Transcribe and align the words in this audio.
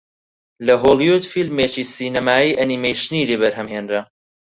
لە 0.65 0.73
هۆڵیوود 0.83 1.23
فیلمێکی 1.31 1.83
سینەمایی 1.93 2.57
ئەنیمەیشنی 2.59 3.27
لێ 3.29 3.35
بەرهەم 3.41 3.67
هێنرا 3.73 4.01